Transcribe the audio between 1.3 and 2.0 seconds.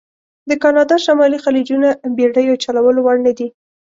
خلیجونه